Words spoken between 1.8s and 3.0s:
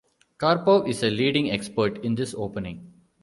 in this opening.